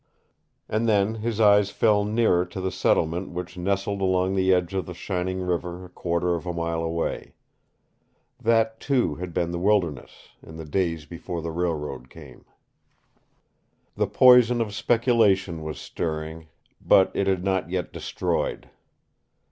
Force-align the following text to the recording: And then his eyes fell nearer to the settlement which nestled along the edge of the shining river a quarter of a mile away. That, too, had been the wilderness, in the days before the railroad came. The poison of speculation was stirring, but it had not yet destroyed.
And 0.67 0.89
then 0.89 1.13
his 1.13 1.39
eyes 1.39 1.69
fell 1.69 2.03
nearer 2.03 2.43
to 2.43 2.59
the 2.59 2.71
settlement 2.71 3.29
which 3.29 3.55
nestled 3.55 4.01
along 4.01 4.33
the 4.33 4.51
edge 4.51 4.73
of 4.73 4.87
the 4.87 4.95
shining 4.95 5.41
river 5.45 5.85
a 5.85 5.89
quarter 5.89 6.33
of 6.33 6.47
a 6.47 6.53
mile 6.53 6.81
away. 6.81 7.35
That, 8.41 8.79
too, 8.79 9.13
had 9.17 9.31
been 9.31 9.51
the 9.51 9.59
wilderness, 9.59 10.29
in 10.41 10.57
the 10.57 10.65
days 10.65 11.05
before 11.05 11.43
the 11.43 11.51
railroad 11.51 12.09
came. 12.09 12.45
The 13.93 14.07
poison 14.07 14.59
of 14.59 14.73
speculation 14.73 15.61
was 15.61 15.77
stirring, 15.79 16.47
but 16.83 17.11
it 17.13 17.27
had 17.27 17.43
not 17.43 17.69
yet 17.69 17.93
destroyed. 17.93 18.71